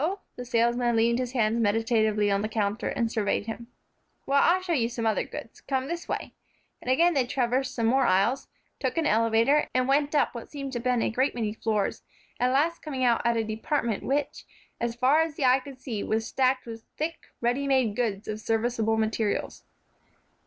the 0.35 0.43
salesman 0.43 0.95
leaned 0.95 1.19
his 1.19 1.33
hands 1.33 1.59
meditatively 1.61 2.31
on 2.31 2.41
the 2.41 2.49
counter, 2.49 2.87
and 2.87 3.11
surveyed 3.11 3.45
him. 3.45 3.67
"Well, 4.25 4.41
I'll 4.41 4.63
show 4.63 4.73
you 4.73 4.89
some 4.89 5.05
other 5.05 5.23
goods. 5.23 5.61
Come 5.61 5.87
this 5.87 6.07
way," 6.07 6.33
and 6.81 6.89
again 6.89 7.13
they 7.13 7.27
traversed 7.27 7.75
some 7.75 7.85
more 7.85 8.07
aisles, 8.07 8.47
took 8.79 8.97
an 8.97 9.05
elevator, 9.05 9.67
and 9.75 9.87
went 9.87 10.15
up 10.15 10.33
what 10.33 10.49
seemed 10.49 10.73
to 10.73 10.79
Ben 10.79 11.03
a 11.03 11.11
great 11.11 11.35
many 11.35 11.53
floors, 11.53 12.01
at 12.39 12.51
last 12.51 12.81
coming 12.81 13.03
out 13.03 13.23
to 13.25 13.37
a 13.37 13.43
department 13.43 14.01
which, 14.03 14.45
as 14.79 14.95
far 14.95 15.21
as 15.21 15.35
the 15.35 15.45
eye 15.45 15.59
could 15.59 15.79
see, 15.79 16.03
was 16.03 16.25
stacked 16.25 16.65
with 16.65 16.81
thick, 16.97 17.27
ready 17.39 17.67
made 17.67 17.95
goods 17.95 18.27
of 18.27 18.39
serviceable 18.39 18.97
materials. 18.97 19.65